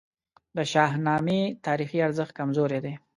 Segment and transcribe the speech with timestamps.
[0.57, 2.93] د شاهنامې تاریخي ارزښت کمزوری دی.